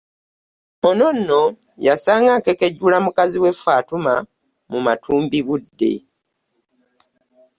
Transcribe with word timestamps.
Ono 0.89 1.07
nno 1.17 1.41
yansanga 1.85 2.31
nkekejjula 2.39 2.97
mukazi 3.05 3.37
we 3.43 3.51
Fatumah 3.61 4.19
mu 4.71 4.79
matumbibudde. 4.85 5.91